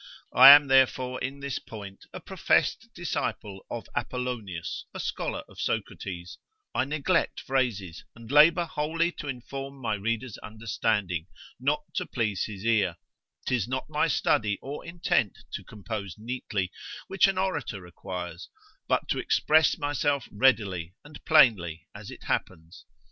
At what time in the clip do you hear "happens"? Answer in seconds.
22.23-22.85